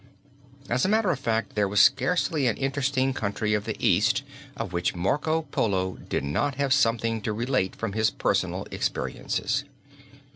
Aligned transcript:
As 0.67 0.83
a 0.83 0.89
matter 0.89 1.11
of 1.11 1.19
fact 1.19 1.53
there 1.53 1.67
was 1.67 1.79
scarcely 1.79 2.47
an 2.47 2.57
interesting 2.57 3.13
country 3.13 3.53
of 3.53 3.65
the 3.65 3.75
East 3.77 4.23
of 4.57 4.73
which 4.73 4.95
Marco 4.95 5.43
Polo 5.43 5.97
did 6.09 6.23
not 6.23 6.55
have 6.55 6.73
something 6.73 7.21
to 7.21 7.31
relate 7.31 7.75
from 7.75 7.93
his 7.93 8.09
personal 8.09 8.65
experiences. 8.71 9.63